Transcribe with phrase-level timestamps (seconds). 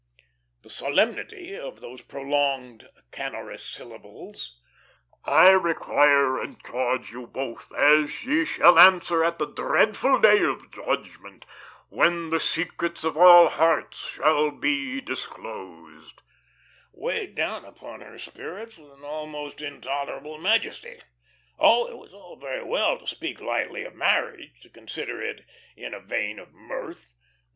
[0.63, 4.59] The solemnity of those prolonged, canorous syllables:
[5.25, 10.71] "I require and charge you both, as ye shall answer at the dreadful day of
[10.71, 11.45] judgment,
[11.89, 16.23] when the secrets of all hearts shall be disclosed,"
[16.91, 20.99] weighed down upon her spirits with an almost intolerable majesty.
[21.59, 25.45] Oh, it was all very well to speak lightly of marriage, to consider it
[25.77, 27.13] in a vein of mirth.